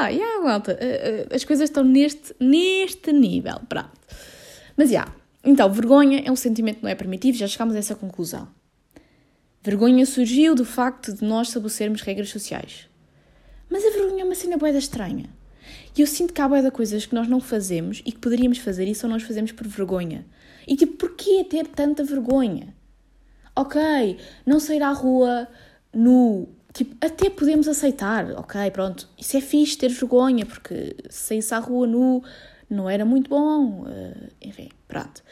[0.00, 0.72] Ya, yeah, malta.
[0.72, 3.60] Uh, uh, as coisas estão neste, neste nível.
[3.68, 3.90] Pronto.
[4.76, 5.00] Mas, já.
[5.00, 5.14] Yeah.
[5.44, 8.48] Então, vergonha é um sentimento que não é permitido, já chegámos a essa conclusão.
[9.62, 12.88] Vergonha surgiu do facto de nós estabelecermos regras sociais.
[13.68, 15.28] Mas a vergonha é uma cena boeda estranha.
[15.96, 18.88] E eu sinto que há boeda coisas que nós não fazemos e que poderíamos fazer
[18.88, 20.26] e só nós fazemos por vergonha.
[20.66, 22.74] E tipo, porquê ter tanta vergonha?
[23.54, 23.80] Ok,
[24.46, 25.46] não sair à rua
[25.92, 26.48] nu.
[26.72, 28.30] Tipo, até podemos aceitar.
[28.32, 29.08] Ok, pronto.
[29.18, 32.22] Isso é fixe ter vergonha, porque se saísse à rua nu
[32.70, 33.82] não era muito bom.
[33.82, 35.22] Uh, enfim, pronto.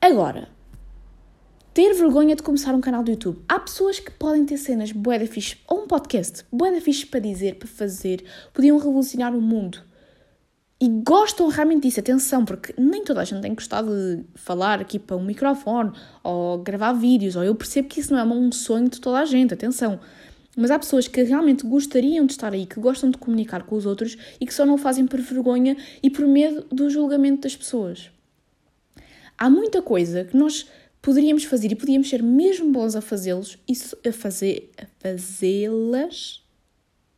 [0.00, 0.48] Agora,
[1.72, 3.42] ter vergonha de começar um canal do YouTube.
[3.48, 7.06] Há pessoas que podem ter cenas bué da fixe, ou um podcast, bué da fixe
[7.06, 9.82] para dizer, para fazer, podiam revolucionar o mundo.
[10.80, 14.98] E gostam realmente disso, atenção, porque nem toda a gente tem gostado de falar aqui
[14.98, 18.88] para um microfone, ou gravar vídeos, ou eu percebo que isso não é um sonho
[18.88, 19.98] de toda a gente, atenção.
[20.56, 23.86] Mas há pessoas que realmente gostariam de estar aí, que gostam de comunicar com os
[23.86, 27.54] outros e que só não o fazem por vergonha e por medo do julgamento das
[27.54, 28.10] pessoas.
[29.36, 30.66] Há muita coisa que nós
[31.08, 33.56] poderíamos fazer e podíamos ser mesmo bons a fazê-los
[34.06, 36.44] a fazer a fazê-las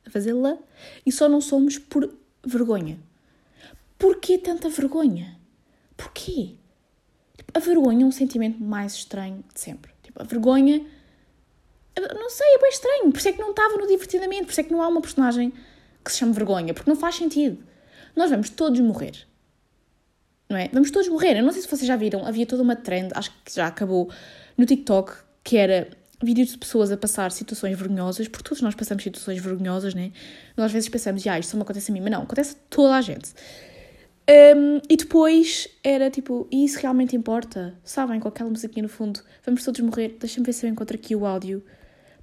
[0.07, 0.57] a fazê-la
[1.05, 2.09] e só não somos por
[2.47, 3.01] vergonha.
[3.99, 5.37] Porquê tanta vergonha?
[5.97, 6.55] Porquê?
[7.37, 9.91] Tipo, a vergonha é um sentimento mais estranho de sempre.
[10.05, 10.87] Tipo, a vergonha
[12.15, 13.11] não sei, é bem estranho.
[13.11, 15.01] Por isso é que não estava no divertidamente, por isso é que não há uma
[15.01, 15.53] personagem
[16.05, 17.59] que se chama vergonha, porque não faz sentido.
[18.15, 19.27] Nós vamos todos morrer
[20.51, 20.69] não é?
[20.73, 21.37] Vamos todos morrer.
[21.39, 24.11] Eu não sei se vocês já viram, havia toda uma trend, acho que já acabou,
[24.59, 25.13] no TikTok,
[25.45, 25.89] que era
[26.23, 30.13] vídeos de pessoas a passar situações vergonhosas, porque todos nós passamos situações vergonhosas, né?
[30.57, 32.59] Nós às vezes pensamos, ah, isto só me acontece a mim, mas não, acontece a
[32.69, 33.33] toda a gente.
[34.29, 37.75] Um, e depois era tipo, e isso realmente importa?
[37.83, 40.17] Sabem, com aquela musiquinha no fundo, vamos todos morrer.
[40.21, 41.65] Deixa-me ver se eu encontro aqui o áudio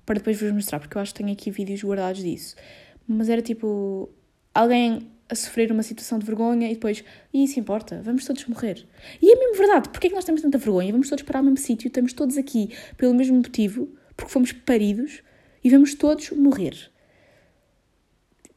[0.06, 2.56] para depois vos mostrar, porque eu acho que tenho aqui vídeos guardados disso.
[3.08, 4.10] Mas era tipo,
[4.54, 8.86] alguém a sofrer uma situação de vergonha e depois, e isso importa, vamos todos morrer.
[9.22, 10.92] E é mesmo verdade, porque é que nós temos tanta vergonha?
[10.92, 15.22] Vamos todos parar no mesmo sítio, estamos todos aqui pelo mesmo motivo, porque fomos paridos
[15.64, 16.92] e vamos todos morrer.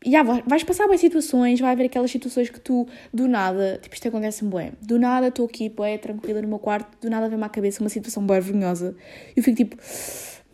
[0.02, 3.94] E ah, vais passar bem situações, vai haver aquelas situações que tu, do nada, tipo,
[3.94, 7.44] isto acontece-me bem, do nada estou aqui, bué, tranquila no meu quarto, do nada vem-me
[7.44, 8.96] à cabeça uma situação bem vergonhosa.
[9.36, 9.76] E eu fico tipo,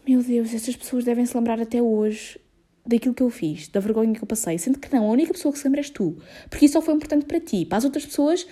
[0.06, 2.40] meu Deus, estas pessoas devem se lembrar até hoje
[2.86, 5.52] daquilo que eu fiz, da vergonha que eu passei, sendo que não, a única pessoa
[5.52, 6.16] que se lembra és tu,
[6.48, 7.64] porque isso só foi importante para ti.
[7.64, 8.46] Para as outras pessoas,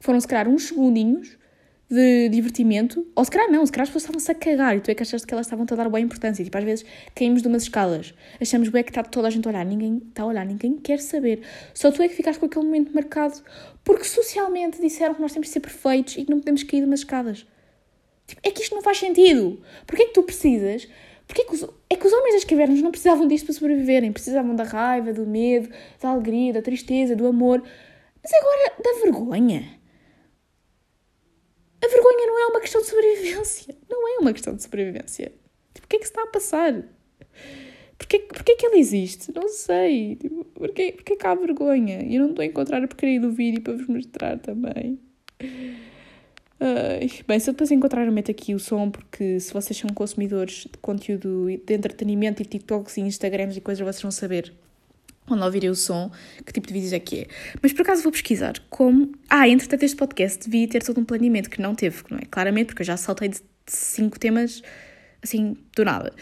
[0.00, 1.38] foram se calhar uns segundinhos
[1.90, 4.90] de divertimento, ou se calhar não, se calhar as pessoas estavam-se a cagar e tu
[4.92, 6.44] é que achaste que elas estavam a dar boa importância.
[6.44, 9.50] Tipo, às vezes caímos de umas escalas, achamos bem que está toda a gente a
[9.50, 11.42] olhar, ninguém está a olhar, ninguém quer saber.
[11.74, 13.42] Só tu é que ficaste com aquele momento marcado,
[13.82, 16.86] porque socialmente disseram que nós temos de ser perfeitos e que não podemos cair de
[16.86, 17.44] umas escadas.
[18.28, 19.60] Tipo, é que isto não faz sentido.
[19.84, 20.86] Porquê é que tu precisas?
[21.30, 24.10] Porquê é que os, é que os homens das cavernas não precisavam disto para sobreviverem?
[24.10, 25.68] Precisavam da raiva, do medo,
[26.02, 27.62] da alegria, da tristeza, do amor.
[28.20, 29.78] Mas agora, da vergonha.
[31.80, 33.76] A vergonha não é uma questão de sobrevivência.
[33.88, 35.32] Não é uma questão de sobrevivência.
[35.72, 36.82] Tipo, o que é que se está a passar?
[37.96, 39.32] Porquê, porquê que ela existe?
[39.32, 40.16] Não sei.
[40.16, 42.02] Tipo, porquê, porquê que há vergonha?
[42.02, 44.98] E eu não estou a encontrar a porcaria do vídeo para vos mostrar também.
[47.26, 50.66] Bem, se eu depois encontrar, eu meto aqui o som, porque se vocês são consumidores
[50.70, 54.52] de conteúdo de entretenimento e TikToks e Instagrams e coisas, vocês vão saber
[55.26, 56.10] quando ouvirem o som,
[56.44, 57.26] que tipo de vídeos é que é.
[57.62, 59.12] Mas por acaso vou pesquisar como.
[59.28, 62.22] Ah, entretanto, este podcast devia ter todo um planeamento, que não teve, não é?
[62.30, 64.62] Claramente, porque eu já saltei de cinco temas
[65.22, 66.12] assim, do nada.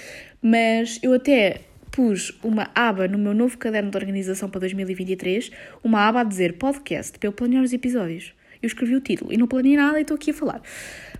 [0.42, 5.50] Mas eu até pus uma aba no meu novo caderno de organização para 2023,
[5.82, 8.34] uma aba a dizer podcast, para eu planear os episódios.
[8.62, 10.62] Eu escrevi o título e não planeei nada e estou aqui a falar.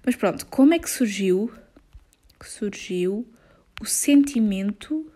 [0.05, 1.53] Mas pronto, como é que surgiu,
[2.43, 3.27] surgiu
[3.81, 5.11] o sentimento,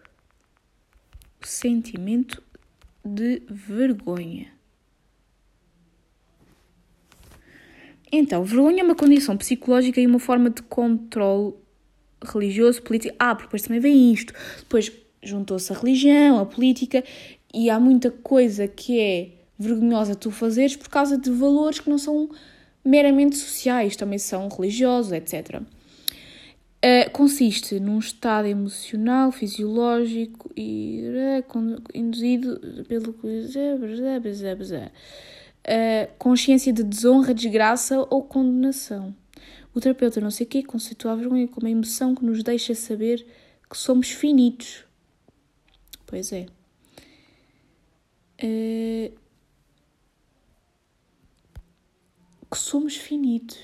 [1.43, 2.43] o sentimento
[3.05, 4.53] de vergonha.
[8.11, 11.55] Então, vergonha é uma condição psicológica e uma forma de controle
[12.23, 13.17] religioso, político.
[13.19, 14.35] Ah, porque depois também vem isto.
[14.59, 17.03] Depois juntou-se a religião, a política,
[17.55, 19.31] e há muita coisa que é
[19.62, 22.29] vergonhosa tu fazeres por causa de valores que não são
[22.85, 25.62] meramente sociais, também são religiosos, etc.
[26.85, 31.05] Uh, consiste num estado emocional, fisiológico e
[31.46, 33.14] uh, induzido pelo uh,
[36.18, 39.14] consciência de desonra, desgraça ou condenação.
[39.72, 42.75] O terapeuta não sei o quê conceitua a vergonha como a emoção que nos deixa
[42.75, 43.25] saber
[43.70, 44.85] que somos finitos.
[46.05, 46.46] Pois é.
[48.42, 49.22] Uh,
[52.53, 53.57] que somos finitos.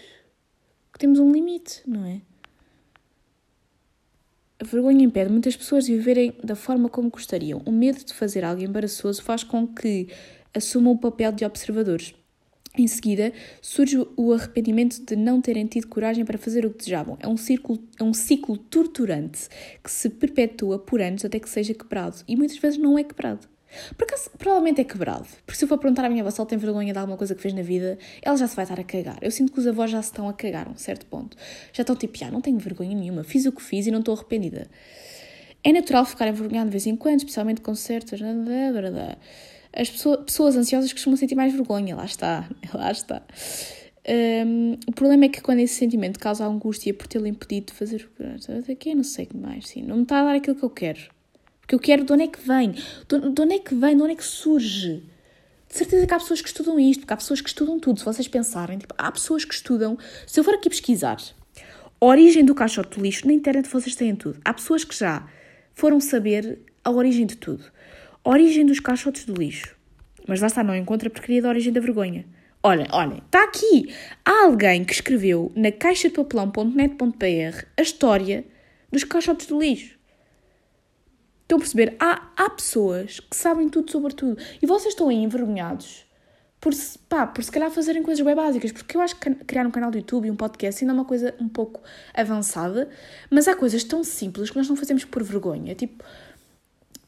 [0.90, 2.22] Que temos um limite, não é?
[4.58, 7.62] A vergonha impede muitas pessoas de viverem da forma como gostariam.
[7.66, 10.08] O medo de fazer algo embaraçoso faz com que
[10.54, 12.14] assumam o papel de observadores.
[12.76, 17.18] Em seguida, surge o arrependimento de não terem tido coragem para fazer o que desejavam.
[17.20, 19.48] É um, círculo, é um ciclo torturante
[19.84, 22.24] que se perpetua por anos até que seja quebrado.
[22.26, 23.46] E muitas vezes não é quebrado.
[23.96, 25.26] Por acaso, provavelmente é quebrado.
[25.44, 27.34] Porque se eu for perguntar à minha avó se ela tem vergonha de alguma coisa
[27.34, 29.18] que fez na vida, ela já se vai estar a cagar.
[29.20, 31.36] Eu sinto que os avós já se estão a cagar a um certo ponto.
[31.72, 34.14] Já estão tipo, ah, não tenho vergonha nenhuma, fiz o que fiz e não estou
[34.14, 34.68] arrependida.
[35.62, 38.20] É natural ficar envergonhado de vez em quando, especialmente com certas.
[39.72, 43.22] As pessoas, ansiosas costumam sentir mais vergonha, lá está, lá está.
[44.46, 48.08] Um, o problema é que quando esse sentimento causa angústia por tê-lo impedido de fazer
[48.08, 50.62] o que não sei o que mais, sim, não me está a dar aquilo que
[50.62, 51.17] eu quero.
[51.68, 54.12] Porque eu quero de onde é que vem, de onde é que vem, de onde
[54.12, 55.02] é que surge.
[55.68, 57.98] De certeza que há pessoas que estudam isto, porque há pessoas que estudam tudo.
[57.98, 59.98] Se vocês pensarem, tipo, há pessoas que estudam.
[60.26, 61.18] Se eu for aqui pesquisar
[62.00, 64.40] a origem do caixote do lixo, na internet vocês têm tudo.
[64.46, 65.28] Há pessoas que já
[65.74, 67.62] foram saber a origem de tudo.
[68.24, 69.76] A origem dos caixotes do lixo.
[70.26, 72.24] Mas lá está, não encontra porque queria da origem da vergonha.
[72.62, 73.94] Olhem, olhem, está aqui.
[74.24, 78.46] Há alguém que escreveu na caixa de papelão.net.br a história
[78.90, 79.97] dos caixotes do lixo.
[81.48, 81.96] Estão a perceber?
[81.98, 84.36] Há, há pessoas que sabem tudo sobre tudo.
[84.60, 86.04] E vocês estão aí envergonhados
[86.60, 86.74] por,
[87.08, 88.70] pá, por se calhar fazerem coisas bem básicas.
[88.70, 91.06] Porque eu acho que criar um canal do YouTube e um podcast ainda é uma
[91.06, 91.80] coisa um pouco
[92.12, 92.90] avançada.
[93.30, 95.74] Mas há coisas tão simples que nós não fazemos por vergonha.
[95.74, 96.04] Tipo,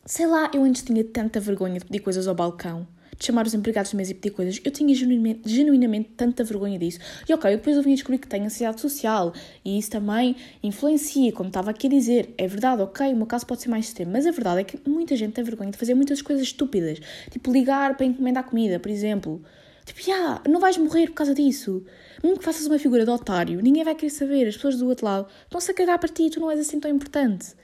[0.07, 2.89] sei lá, eu antes tinha tanta vergonha de pedir coisas ao balcão
[3.21, 6.79] de chamar os empregados de mesa e pedir coisas, eu tinha genuinamente, genuinamente tanta vergonha
[6.79, 6.99] disso.
[7.29, 11.49] E ok, depois eu vim descobrir que tenho ansiedade social e isso também influencia, como
[11.49, 12.33] estava aqui a dizer.
[12.39, 14.81] É verdade, ok, o meu caso pode ser mais extremo, mas a verdade é que
[14.89, 16.99] muita gente tem vergonha de fazer muitas coisas estúpidas,
[17.31, 19.43] tipo ligar para encomendar comida, por exemplo.
[19.85, 21.85] Tipo, yeah, não vais morrer por causa disso.
[22.23, 24.49] Mesmo que faças uma figura de otário, ninguém vai querer saber.
[24.49, 26.81] As pessoas do outro lado estão-se a cagar para ti e tu não és assim
[26.81, 27.55] tão importante.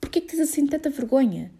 [0.00, 1.52] Porquê que tens assim tanta vergonha?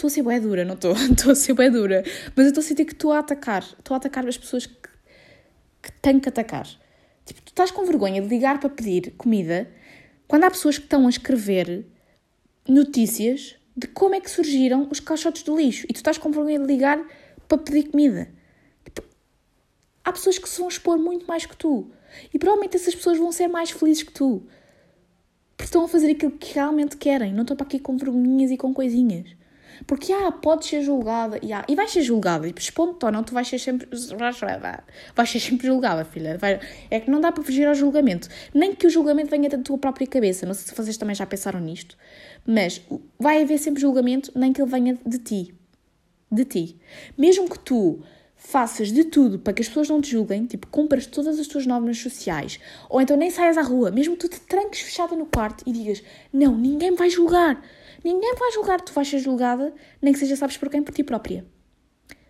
[0.00, 0.92] Estou a ser bem dura, não estou?
[1.12, 2.02] Estou a ser bem dura.
[2.34, 3.62] Mas eu estou a sentir que estou a atacar.
[3.62, 4.88] Estou a atacar as pessoas que,
[5.82, 6.66] que tenho que atacar.
[7.26, 9.70] Tipo, tu estás com vergonha de ligar para pedir comida
[10.26, 11.84] quando há pessoas que estão a escrever
[12.66, 16.60] notícias de como é que surgiram os caixotes do lixo e tu estás com vergonha
[16.60, 16.98] de ligar
[17.46, 18.30] para pedir comida.
[18.82, 19.02] Tipo,
[20.02, 21.90] há pessoas que se vão expor muito mais que tu
[22.32, 24.46] e provavelmente essas pessoas vão ser mais felizes que tu
[25.58, 28.56] porque estão a fazer aquilo que realmente querem, não estão para aqui com vergonhinhas e
[28.56, 29.38] com coisinhas.
[29.86, 33.22] Porque, ah, podes ser julgada, e, ah, e vais ser julgada, e responde-te ou não,
[33.22, 33.88] tu vais ser sempre.
[35.14, 36.38] Vais ser sempre julgada, filha.
[36.38, 38.28] Vai, é que não dá para fugir ao julgamento.
[38.54, 40.46] Nem que o julgamento venha da tua própria cabeça.
[40.46, 41.96] Não sei se vocês também já pensaram nisto,
[42.46, 42.80] mas
[43.18, 45.54] vai haver sempre julgamento, nem que ele venha de ti.
[46.30, 46.76] De ti.
[47.16, 48.00] Mesmo que tu
[48.40, 51.66] faças de tudo para que as pessoas não te julguem, tipo, compras todas as tuas
[51.66, 55.26] normas sociais, ou então nem saias à rua, mesmo que tu te tranques fechada no
[55.26, 57.62] quarto e digas: Não, ninguém me vai julgar,
[58.04, 60.82] ninguém vai julgar, tu vais ser julgada, nem que seja, sabes por quem?
[60.82, 61.44] Por ti própria.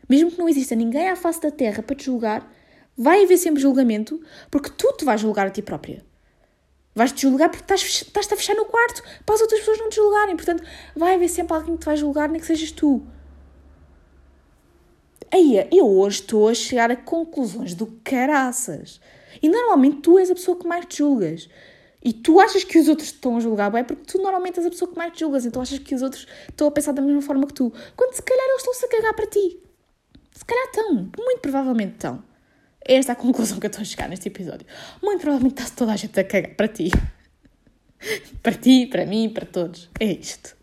[0.09, 2.51] Mesmo que não exista ninguém à face da terra para te julgar,
[2.97, 6.05] vai haver sempre julgamento, porque tu te vais julgar a ti própria.
[6.95, 9.97] Vais-te julgar porque estás, estás a fechar no quarto para as outras pessoas não te
[9.97, 10.37] julgarem.
[10.37, 10.63] Portanto,
[10.97, 13.07] vai haver sempre alguém que te vai julgar, nem que sejas tu.
[15.33, 19.01] Aí, eu hoje estou a chegar a conclusões do caraças.
[19.41, 21.49] E normalmente tu és a pessoa que mais te julgas.
[22.03, 24.67] E tu achas que os outros te estão a julgar bem porque tu normalmente és
[24.67, 25.45] a pessoa que mais te julgas.
[25.45, 27.73] Então achas que os outros estão a pensar da mesma forma que tu.
[27.97, 29.61] Quando se calhar eles estão-se a cagar para ti.
[30.33, 30.95] Se calhar estão.
[31.19, 32.23] Muito provavelmente estão.
[32.83, 34.67] Esta é a conclusão que eu estou a chegar neste episódio.
[35.03, 36.91] Muito provavelmente está toda a gente a cagar para ti.
[38.43, 39.91] para ti, para mim, para todos.
[40.01, 40.57] É isto.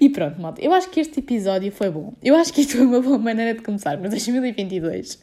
[0.00, 0.60] E pronto, malta.
[0.60, 2.14] Eu acho que este episódio foi bom.
[2.22, 5.20] Eu acho que isto foi uma boa maneira de começar no 2022.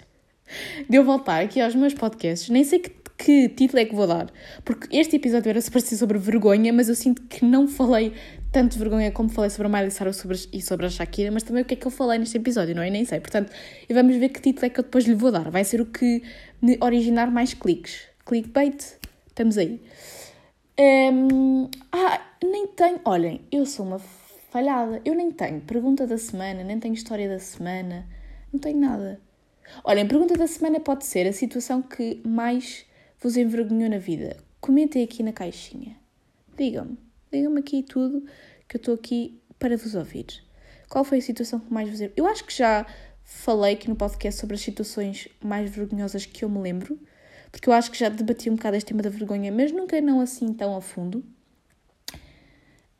[0.89, 2.49] De eu voltar aqui aos meus podcasts.
[2.49, 4.31] Nem sei que, que título é que vou dar.
[4.63, 8.13] Porque este episódio era para ser sobre vergonha, mas eu sinto que não falei
[8.51, 11.61] tanto de vergonha como falei sobre a Miley Cyrus e sobre a Shakira, mas também
[11.61, 12.89] o que é que eu falei neste episódio, não é?
[12.89, 13.19] Nem sei.
[13.19, 13.51] Portanto,
[13.91, 15.51] vamos ver que título é que eu depois lhe vou dar.
[15.51, 16.23] Vai ser o que
[16.61, 18.07] me originar mais cliques.
[18.25, 19.81] Clickbait, estamos aí.
[20.79, 23.01] Um, ah, nem tenho.
[23.03, 23.99] Olhem, eu sou uma
[24.49, 25.01] falhada.
[25.03, 28.07] Eu nem tenho pergunta da semana, nem tenho história da semana,
[28.51, 29.19] não tenho nada.
[29.83, 32.88] Olhem, pergunta da semana pode ser a situação que mais
[33.19, 34.37] vos envergonhou na vida.
[34.59, 35.95] Comentem aqui na caixinha.
[36.57, 36.97] Digam-me,
[37.31, 38.25] digam-me aqui tudo
[38.67, 40.25] que eu estou aqui para vos ouvir.
[40.89, 41.99] Qual foi a situação que mais vos.
[42.15, 42.85] Eu acho que já
[43.23, 46.99] falei aqui no podcast sobre as situações mais vergonhosas que eu me lembro,
[47.51, 50.19] porque eu acho que já debati um bocado este tema da vergonha, mas nunca não
[50.19, 51.23] assim tão a fundo.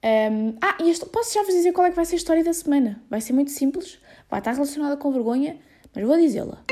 [0.04, 2.44] Um, ah, e este, posso já vos dizer qual é que vai ser a história
[2.44, 3.02] da semana.
[3.10, 5.58] Vai ser muito simples, vai estar relacionada com vergonha,
[5.94, 6.64] mas vou dizê-la.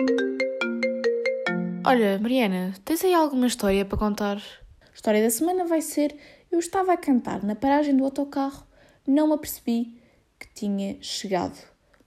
[1.89, 4.35] Olha, Mariana, tens aí alguma história para contar?
[4.35, 6.13] A história da semana vai ser:
[6.51, 8.67] eu estava a cantar na paragem do autocarro,
[9.07, 9.97] não me apercebi
[10.37, 11.57] que tinha chegado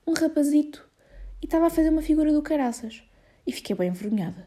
[0.06, 0.86] um rapazito
[1.40, 3.02] e estava a fazer uma figura do caraças.
[3.46, 4.46] E fiquei bem envergonhada.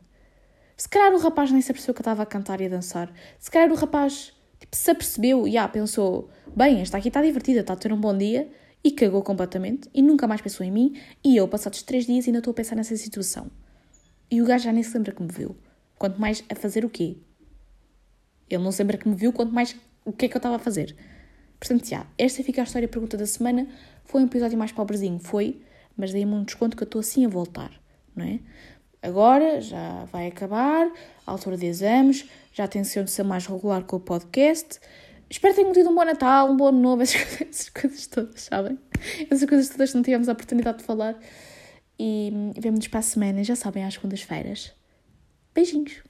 [0.78, 3.12] Se calhar o rapaz nem se apercebeu que eu estava a cantar e a dançar.
[3.39, 7.62] Se calhar o rapaz tipo, se apercebeu e ah, pensou: bem, esta aqui está divertida,
[7.62, 8.52] está a ter um bom dia,
[8.84, 11.02] e cagou completamente e nunca mais pensou em mim.
[11.24, 13.50] E eu, passados três dias, ainda estou a pensar nessa situação.
[14.30, 15.56] E o gajo já nem se lembra que me viu.
[15.98, 17.18] Quanto mais a fazer o quê?
[18.50, 20.56] Ele não se lembra que me viu, quanto mais o que é que eu estava
[20.56, 20.96] a fazer.
[21.60, 23.68] Portanto, já, esta fica a história pergunta da semana.
[24.04, 25.62] Foi um episódio mais pobrezinho, foi,
[25.96, 27.72] mas dei-me um desconto que eu estou assim a voltar,
[28.16, 28.40] não é?
[29.02, 30.92] Agora já vai acabar,
[31.26, 34.80] altura de exames, já tenciono ser mais regular com o podcast.
[35.30, 38.42] Espero que tenham tido um bom Natal, um bom ano novo, essas, essas coisas todas,
[38.42, 38.78] sabem?
[39.30, 41.18] Essas coisas todas que não tivemos a oportunidade de falar.
[42.06, 44.74] E vemo-nos para a semana, já sabem, às segundas-feiras.
[45.56, 46.02] Beijinhos!